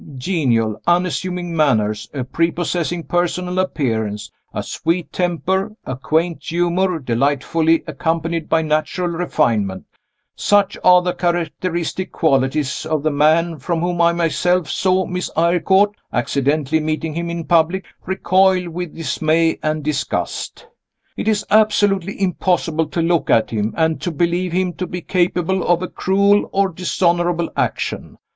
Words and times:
Genial, 0.17 0.81
unassuming 0.87 1.55
manners, 1.55 2.09
a 2.11 2.23
prepossessing 2.23 3.03
personal 3.03 3.59
appearance, 3.59 4.31
a 4.51 4.63
sweet 4.63 5.13
temper, 5.13 5.75
a 5.85 5.95
quaint 5.95 6.41
humor 6.43 6.97
delightfully 6.97 7.83
accompanied 7.85 8.49
by 8.49 8.63
natural 8.63 9.09
refinement 9.09 9.85
such 10.35 10.75
are 10.83 11.03
the 11.03 11.13
characteristic 11.13 12.11
qualities 12.11 12.83
of 12.83 13.03
the 13.03 13.11
man 13.11 13.59
from 13.59 13.79
whom 13.79 14.01
I 14.01 14.11
myself 14.11 14.67
saw 14.71 15.05
Miss 15.05 15.29
Eyrecourt 15.37 15.93
(accidentally 16.11 16.79
meeting 16.79 17.13
him 17.13 17.29
in 17.29 17.43
public) 17.43 17.85
recoil 18.03 18.71
with 18.71 18.95
dismay 18.95 19.59
and 19.61 19.83
disgust! 19.83 20.65
It 21.15 21.27
is 21.27 21.45
absolutely 21.51 22.19
impossible 22.19 22.87
to 22.87 23.03
look 23.03 23.29
at 23.29 23.51
him, 23.51 23.71
and 23.77 24.01
to 24.01 24.09
believe 24.09 24.51
him 24.51 24.73
to 24.77 24.87
be 24.87 25.01
capable 25.01 25.61
of 25.63 25.83
a 25.83 25.87
cruel 25.87 26.49
or 26.51 26.69
dishonorable 26.69 27.51
action. 27.55 28.17